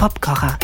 Popkocher. 0.00 0.58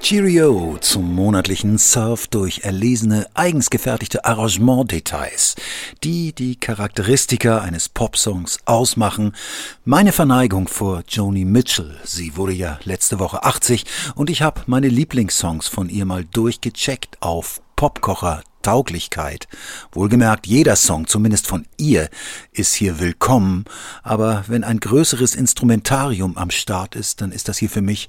Cheerio 0.00 0.78
zum 0.80 1.14
monatlichen 1.14 1.78
Surf 1.78 2.26
durch 2.26 2.62
erlesene, 2.64 3.28
eigens 3.34 3.70
gefertigte 3.70 4.24
Arrangementdetails, 4.24 5.54
die 6.02 6.32
die 6.32 6.56
Charakteristika 6.56 7.58
eines 7.58 7.88
Popsongs 7.88 8.58
ausmachen. 8.64 9.36
Meine 9.84 10.10
Verneigung 10.10 10.66
vor 10.66 11.04
Joni 11.06 11.44
Mitchell, 11.44 11.96
sie 12.02 12.36
wurde 12.36 12.54
ja 12.54 12.80
letzte 12.82 13.20
Woche 13.20 13.44
80 13.44 13.84
und 14.16 14.30
ich 14.30 14.42
habe 14.42 14.62
meine 14.66 14.88
Lieblingssongs 14.88 15.68
von 15.68 15.88
ihr 15.88 16.06
mal 16.06 16.24
durchgecheckt 16.24 17.18
auf 17.22 17.62
Popkocher 17.76 18.42
Tauglichkeit. 18.62 19.48
Wohlgemerkt, 19.92 20.46
jeder 20.46 20.76
Song, 20.76 21.06
zumindest 21.06 21.46
von 21.46 21.66
ihr, 21.76 22.08
ist 22.52 22.74
hier 22.74 23.00
willkommen, 23.00 23.64
aber 24.02 24.44
wenn 24.46 24.64
ein 24.64 24.80
größeres 24.80 25.34
Instrumentarium 25.34 26.38
am 26.38 26.50
Start 26.50 26.96
ist, 26.96 27.20
dann 27.20 27.32
ist 27.32 27.48
das 27.48 27.58
hier 27.58 27.70
für 27.70 27.82
mich 27.82 28.08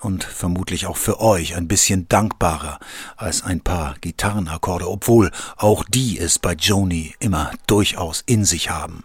und 0.00 0.24
vermutlich 0.24 0.86
auch 0.86 0.96
für 0.96 1.20
euch 1.20 1.56
ein 1.56 1.68
bisschen 1.68 2.08
dankbarer 2.08 2.78
als 3.16 3.42
ein 3.42 3.60
paar 3.60 3.96
Gitarrenakkorde, 4.00 4.88
obwohl 4.88 5.30
auch 5.56 5.84
die 5.84 6.18
es 6.18 6.38
bei 6.38 6.54
Joni 6.54 7.14
immer 7.18 7.50
durchaus 7.66 8.22
in 8.26 8.44
sich 8.44 8.70
haben. 8.70 9.04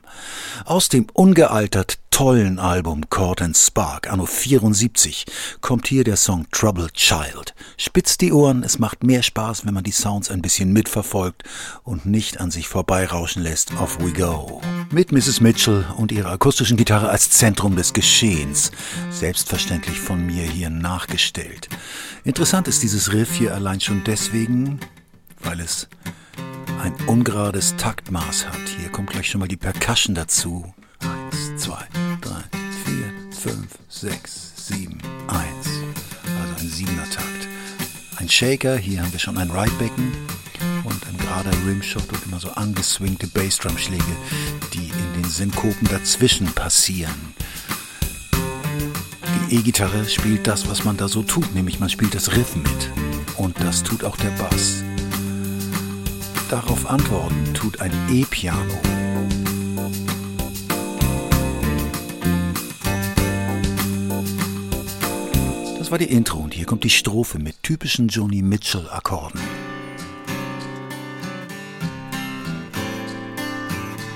Aus 0.65 0.89
dem 0.89 1.07
ungealtert 1.13 1.99
tollen 2.11 2.59
Album 2.59 3.09
Cord 3.09 3.41
and 3.41 3.57
Spark, 3.57 4.11
anno 4.11 4.25
74, 4.25 5.25
kommt 5.61 5.87
hier 5.87 6.03
der 6.03 6.17
Song 6.17 6.45
Troubled 6.51 6.93
Child. 6.93 7.55
Spitzt 7.77 8.21
die 8.21 8.33
Ohren, 8.33 8.63
es 8.63 8.79
macht 8.79 9.03
mehr 9.03 9.23
Spaß, 9.23 9.65
wenn 9.65 9.73
man 9.73 9.83
die 9.83 9.91
Sounds 9.91 10.29
ein 10.29 10.41
bisschen 10.41 10.71
mitverfolgt 10.73 11.43
und 11.83 12.05
nicht 12.05 12.39
an 12.39 12.51
sich 12.51 12.67
vorbeirauschen 12.67 13.41
lässt. 13.41 13.73
Off 13.79 13.99
we 13.99 14.11
go. 14.11 14.60
Mit 14.93 15.13
Mrs. 15.13 15.39
Mitchell 15.39 15.85
und 15.95 16.11
ihrer 16.11 16.31
akustischen 16.31 16.75
Gitarre 16.75 17.07
als 17.07 17.29
Zentrum 17.29 17.77
des 17.77 17.93
Geschehens. 17.93 18.71
Selbstverständlich 19.09 19.97
von 19.97 20.25
mir 20.25 20.43
hier 20.43 20.69
nachgestellt. 20.69 21.69
Interessant 22.25 22.67
ist 22.67 22.83
dieses 22.83 23.13
Riff 23.13 23.33
hier 23.33 23.55
allein 23.55 23.79
schon 23.79 24.03
deswegen, 24.03 24.81
weil 25.39 25.61
es 25.61 25.87
ein 26.83 26.93
ungerades 27.07 27.77
Taktmaß 27.77 28.49
hat. 28.49 28.59
Hier 28.81 28.89
kommt 28.89 29.11
gleich 29.11 29.29
schon 29.29 29.39
mal 29.39 29.47
die 29.47 29.55
Percussion 29.55 30.13
dazu. 30.13 30.73
Eins, 30.99 31.63
zwei, 31.63 31.87
drei, 32.19 32.43
vier, 32.83 33.13
fünf, 33.31 33.69
sechs, 33.87 34.67
sieben, 34.67 34.97
eins. 35.27 35.69
Also 36.41 36.65
ein 36.65 36.69
siebener 36.69 37.09
Takt. 37.09 37.47
Ein 38.17 38.27
Shaker, 38.27 38.75
hier 38.75 39.01
haben 39.01 39.13
wir 39.13 39.19
schon 39.19 39.37
ein 39.37 39.51
Ridebecken 39.51 40.11
gerader 41.31 41.51
Rimshot 41.65 42.11
und 42.11 42.25
immer 42.25 42.41
so 42.41 42.49
angeswingte 42.49 43.25
Bassdrum-Schläge, 43.25 44.03
die 44.73 44.89
in 44.89 45.21
den 45.21 45.29
Synkopen 45.29 45.87
dazwischen 45.87 46.47
passieren. 46.47 47.33
Die 49.49 49.55
E-Gitarre 49.55 50.09
spielt 50.09 50.45
das, 50.45 50.67
was 50.67 50.83
man 50.83 50.97
da 50.97 51.07
so 51.07 51.23
tut, 51.23 51.55
nämlich 51.55 51.79
man 51.79 51.89
spielt 51.89 52.15
das 52.15 52.35
Riff 52.35 52.57
mit. 52.57 52.91
Und 53.37 53.57
das 53.61 53.81
tut 53.81 54.03
auch 54.03 54.17
der 54.17 54.31
Bass. 54.31 54.83
Darauf 56.49 56.89
antworten 56.89 57.53
tut 57.53 57.79
ein 57.79 57.93
E-Piano. 58.09 58.73
Das 65.79 65.91
war 65.91 65.97
die 65.97 66.11
Intro 66.11 66.39
und 66.39 66.53
hier 66.53 66.65
kommt 66.65 66.83
die 66.83 66.89
Strophe 66.89 67.39
mit 67.39 67.63
typischen 67.63 68.09
Joni 68.09 68.41
Mitchell-Akkorden. 68.41 69.39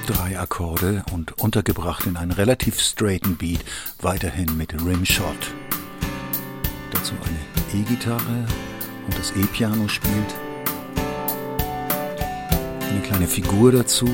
Drei 0.06 0.38
Akkorde 0.38 1.04
und 1.12 1.42
untergebracht 1.42 2.06
in 2.06 2.16
einen 2.16 2.30
relativ 2.30 2.80
straighten 2.80 3.38
Beat, 3.38 3.66
weiterhin 4.02 4.56
mit 4.56 4.74
Rimshot. 4.74 5.54
Dazu 6.92 7.14
eine 7.26 7.82
E-Gitarre 7.82 8.46
und 9.08 9.18
das 9.18 9.32
E-Piano 9.32 9.88
spielt. 9.88 10.36
Eine 12.88 13.02
kleine 13.02 13.28
Figur 13.28 13.72
dazu. 13.72 14.08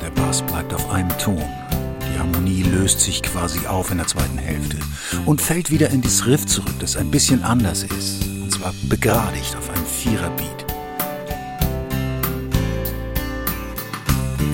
Der 0.00 0.10
Bass 0.10 0.42
bleibt 0.42 0.72
auf 0.74 0.88
einem 0.90 1.16
Ton. 1.18 1.42
Die 2.12 2.18
Harmonie 2.18 2.62
löst 2.62 3.00
sich 3.00 3.24
quasi 3.24 3.66
auf 3.66 3.90
in 3.90 3.98
der 3.98 4.06
zweiten 4.06 4.38
Hälfte 4.38 4.76
und 5.26 5.40
fällt 5.40 5.72
wieder 5.72 5.90
in 5.90 6.02
dieses 6.02 6.26
Riff 6.26 6.46
zurück, 6.46 6.74
das 6.78 6.96
ein 6.96 7.10
bisschen 7.10 7.42
anders 7.42 7.82
ist. 7.82 8.24
Und 8.26 8.52
zwar 8.52 8.72
begradigt 8.88 9.56
auf 9.56 9.68
einem 9.70 9.86
Viererbeat. 9.86 10.69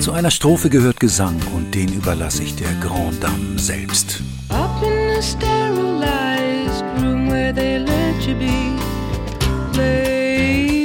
Zu 0.07 0.13
einer 0.13 0.31
Strophe 0.31 0.69
gehört 0.69 1.01
Gesang 1.01 1.35
und 1.53 1.75
den 1.75 1.91
überlasse 1.91 2.41
ich 2.41 2.55
der 2.55 2.73
Grand 2.75 3.21
Dame 3.21 3.59
selbst. 3.59 4.21
Up 4.47 4.81
in 4.81 5.17
a 5.17 5.21
sterilized 5.21 6.81
room 7.01 7.29
where 7.29 7.53
they 7.53 7.77
let 7.79 8.15
you 8.25 8.33
be 8.33 8.71
lazy. 9.77 10.81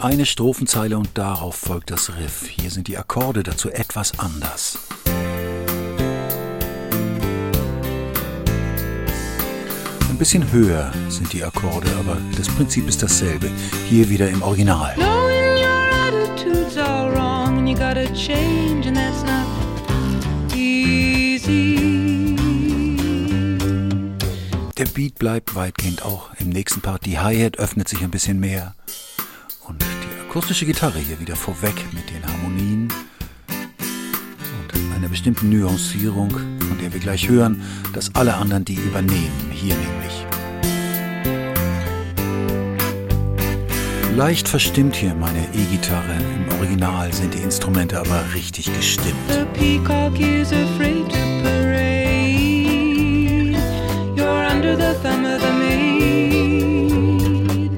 Eine 0.00 0.26
Strophenzeile 0.26 0.98
und 0.98 1.10
darauf 1.14 1.54
folgt 1.54 1.92
das 1.92 2.10
Riff. 2.18 2.48
Hier 2.48 2.72
sind 2.72 2.88
die 2.88 2.98
Akkorde 2.98 3.44
dazu 3.44 3.70
etwas 3.70 4.18
anders. 4.18 4.80
Ein 10.10 10.18
bisschen 10.18 10.50
höher 10.50 10.90
sind 11.08 11.32
die 11.32 11.44
Akkorde, 11.44 11.88
aber 12.00 12.16
das 12.36 12.48
Prinzip 12.48 12.88
ist 12.88 13.00
dasselbe. 13.00 13.48
Hier 13.88 14.08
wieder 14.10 14.28
im 14.28 14.42
Original. 14.42 14.96
Knowing 14.96 15.17
you 17.68 17.76
gotta 17.76 18.06
change 18.14 18.86
and 18.86 18.96
that's 18.96 19.22
not 19.24 19.46
easy. 20.54 21.76
Der 24.76 24.86
Beat 24.86 25.18
bleibt 25.18 25.54
weitgehend 25.54 26.02
auch 26.02 26.30
im 26.38 26.48
nächsten 26.48 26.80
Part. 26.80 27.04
Die 27.04 27.18
Hi-Hat 27.18 27.58
öffnet 27.58 27.88
sich 27.88 28.02
ein 28.02 28.10
bisschen 28.10 28.40
mehr. 28.40 28.74
Und 29.66 29.82
die 29.82 30.28
akustische 30.28 30.64
Gitarre 30.64 30.98
hier 30.98 31.20
wieder 31.20 31.36
vorweg 31.36 31.74
mit 31.92 32.08
den 32.08 32.26
Harmonien 32.26 32.92
und 33.48 34.94
einer 34.96 35.08
bestimmten 35.08 35.50
Nuancierung, 35.50 36.30
von 36.30 36.78
der 36.80 36.92
wir 36.92 37.00
gleich 37.00 37.28
hören, 37.28 37.62
dass 37.92 38.14
alle 38.14 38.34
anderen 38.34 38.64
die 38.64 38.76
übernehmen. 38.76 39.50
Hier 39.52 39.74
nämlich. 39.74 40.27
Leicht 44.18 44.48
verstimmt 44.48 44.96
hier 44.96 45.14
meine 45.14 45.46
E-Gitarre. 45.54 46.16
Im 46.34 46.48
Original 46.58 47.14
sind 47.14 47.34
die 47.34 47.38
Instrumente 47.38 48.00
aber 48.00 48.24
richtig 48.34 48.66
gestimmt. 48.74 49.14
The 49.28 49.44
peacock 49.56 50.18
is 50.18 50.52
afraid 50.52 51.08
to 51.08 51.18
parade. 51.44 52.26
You're 54.16 54.50
under 54.50 54.76
the 54.76 54.96
thumb 55.04 55.24
of 55.24 55.40
the 55.40 55.52
maid. 55.56 57.70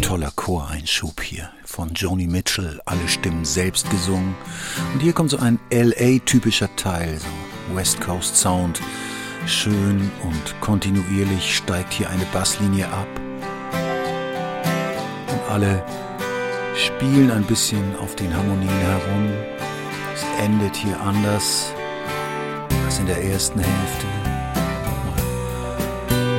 Toller 0.00 0.30
Choreinschub 0.34 1.20
hier 1.20 1.50
von 1.66 1.92
Joni 1.92 2.26
Mitchell, 2.26 2.80
alle 2.86 3.06
Stimmen 3.06 3.44
selbst 3.44 3.90
gesungen. 3.90 4.34
Und 4.94 5.00
hier 5.00 5.12
kommt 5.12 5.28
so 5.28 5.36
ein 5.36 5.58
LA-typischer 5.70 6.74
Teil, 6.76 7.18
so 7.18 7.26
West 7.76 8.00
Coast 8.00 8.38
Sound. 8.38 8.80
Schön 9.44 10.10
und 10.22 10.60
kontinuierlich 10.62 11.54
steigt 11.54 11.92
hier 11.92 12.08
eine 12.08 12.24
Basslinie 12.32 12.88
ab. 12.88 13.08
Alle 15.52 15.84
spielen 16.74 17.30
ein 17.30 17.42
bisschen 17.42 17.94
auf 18.00 18.16
den 18.16 18.34
Harmonien 18.34 18.70
herum. 18.70 19.28
Es 20.14 20.24
endet 20.42 20.74
hier 20.74 20.98
anders 20.98 21.74
als 22.86 22.98
in 22.98 23.04
der 23.04 23.22
ersten 23.22 23.58
Hälfte. 23.58 24.06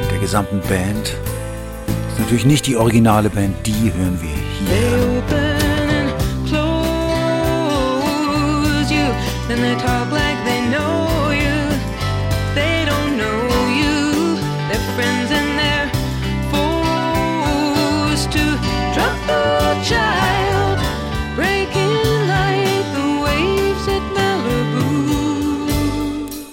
Mit 0.01 0.09
der 0.09 0.17
gesamten 0.17 0.61
Band. 0.61 1.15
Ist 2.07 2.19
natürlich 2.21 2.45
nicht 2.45 2.65
die 2.65 2.75
originale 2.75 3.29
Band, 3.29 3.55
die 3.67 3.93
hören 3.93 4.19
wir 4.19 4.29
hier. 4.29 5.23
and 9.51 9.61
they 9.61 9.75
talk 9.75 10.09
like 10.11 10.43
they 10.45 10.61
know 10.73 11.29
you. 11.29 11.57
They 12.55 12.85
don't 12.91 13.17
know 13.21 13.43
you. 13.79 14.39
They're 14.69 14.87
friends 14.95 15.29
and 15.39 15.59
they're 15.59 15.89
forced 16.49 18.31
to 18.31 18.72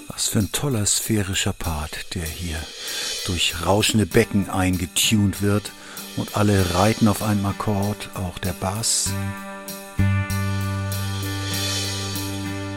Was 0.08 0.28
für 0.28 0.38
ein 0.38 0.52
toller 0.52 0.86
sphärischer 0.86 1.52
Part, 1.52 2.14
der 2.14 2.24
hier 2.24 2.56
durch 3.26 3.66
rauschende 3.66 4.06
Becken 4.06 4.48
eingetunt 4.50 5.42
wird 5.42 5.72
und 6.16 6.36
alle 6.36 6.74
reiten 6.74 7.08
auf 7.08 7.22
einem 7.22 7.46
Akkord, 7.46 8.10
auch 8.14 8.38
der 8.38 8.52
Bass. 8.52 9.10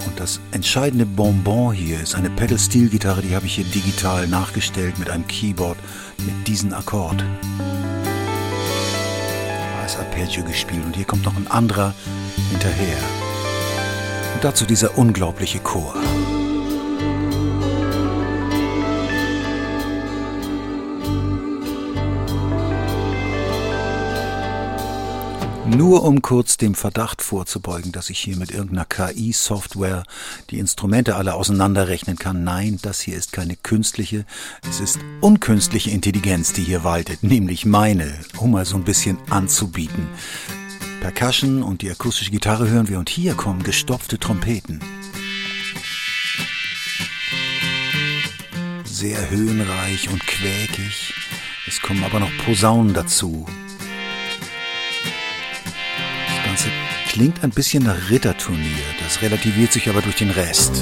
Und 0.06 0.20
das 0.20 0.40
entscheidende 0.52 1.06
Bonbon 1.06 1.74
hier 1.74 2.00
ist 2.00 2.16
eine 2.16 2.30
Pedal-Steel-Gitarre, 2.30 3.22
die 3.22 3.36
habe 3.36 3.46
ich 3.46 3.56
hier 3.56 3.66
digital 3.66 4.28
nachgestellt 4.28 4.98
mit 5.00 5.10
einem 5.10 5.28
Keyboard 5.28 5.78
mit 6.20 6.48
diesem 6.48 6.74
Akkord. 6.74 7.24
Das 9.94 10.00
Arpeggio 10.00 10.44
gespielt 10.44 10.84
und 10.86 10.96
hier 10.96 11.06
kommt 11.06 11.24
noch 11.24 11.36
ein 11.36 11.46
anderer 11.46 11.94
hinterher. 12.50 12.98
Und 14.34 14.44
dazu 14.44 14.66
dieser 14.66 14.98
unglaubliche 14.98 15.60
Chor. 15.60 15.94
Nur 25.76 26.04
um 26.04 26.22
kurz 26.22 26.58
dem 26.58 26.76
Verdacht 26.76 27.24
vorzubeugen, 27.24 27.92
dass 27.92 28.12
ich 28.12 28.20
hier 28.20 28.36
mit 28.38 28.52
irgendeiner 28.52 28.86
KI-Software 28.86 30.04
die 30.52 30.60
Instrumente 30.60 31.16
alle 31.16 31.34
auseinanderrechnen 31.34 32.16
kann. 32.16 32.44
Nein, 32.44 32.78
das 32.84 33.02
hier 33.02 33.18
ist 33.18 33.34
keine 33.34 33.56
künstliche, 33.56 34.26
es 34.70 34.80
ist 34.80 35.00
unkünstliche 35.22 35.90
Intelligenz, 35.90 36.54
die 36.54 36.64
hier 36.64 36.84
waltet, 36.84 37.24
nämlich 37.24 37.66
meine, 37.66 38.14
um 38.38 38.52
mal 38.52 38.66
so 38.66 38.76
ein 38.76 38.84
bisschen 38.84 39.18
anzubieten. 39.32 40.08
Percussion 41.02 41.64
und 41.64 41.82
die 41.82 41.90
akustische 41.90 42.32
Gitarre 42.32 42.70
hören 42.70 42.88
wir 42.88 43.00
und 43.00 43.10
hier 43.10 43.34
kommen 43.34 43.64
gestopfte 43.64 44.20
Trompeten. 44.20 44.80
Sehr 48.84 49.32
höhenreich 49.32 50.10
und 50.10 50.26
quäkig. 50.28 51.16
Es 51.68 51.82
kommen 51.82 52.04
aber 52.04 52.20
noch 52.20 52.32
Posaunen 52.46 52.94
dazu. 52.94 53.48
Klingt 57.14 57.44
ein 57.44 57.52
bisschen 57.52 57.84
nach 57.84 58.10
Ritterturnier, 58.10 58.84
das 59.00 59.22
relativiert 59.22 59.72
sich 59.72 59.88
aber 59.88 60.02
durch 60.02 60.16
den 60.16 60.32
Rest. 60.32 60.76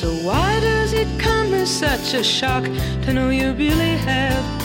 So 0.00 0.08
why 0.24 0.58
does 0.62 0.94
it 0.94 1.08
come 1.18 1.52
as 1.52 1.68
such 1.68 2.14
a 2.14 2.24
shock 2.24 2.64
to 3.04 3.12
know 3.12 3.28
you 3.28 3.52
really 3.52 3.98
have 3.98 4.57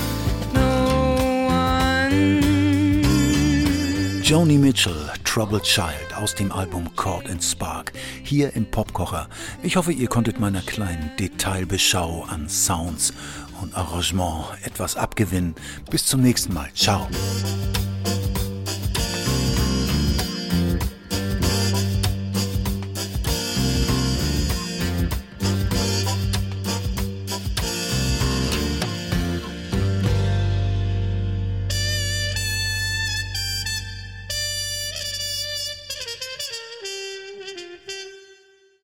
Joni 4.34 4.58
Mitchell, 4.58 5.12
Troubled 5.24 5.62
Child 5.62 6.16
aus 6.16 6.34
dem 6.34 6.52
Album 6.52 6.90
Chord 6.96 7.30
and 7.30 7.44
Spark, 7.44 7.94
hier 8.24 8.56
im 8.56 8.66
Popkocher. 8.66 9.30
Ich 9.62 9.76
hoffe, 9.76 9.92
ihr 9.92 10.08
konntet 10.08 10.40
meiner 10.40 10.62
kleinen 10.62 11.12
Detailbeschau 11.20 12.24
an 12.24 12.50
Sounds 12.50 13.14
und 13.62 13.76
Arrangement 13.76 14.46
etwas 14.64 14.98
abgewinnen. 14.98 15.54
Bis 15.92 16.08
zum 16.08 16.22
nächsten 16.22 16.52
Mal. 16.52 16.72
Ciao. 16.74 17.08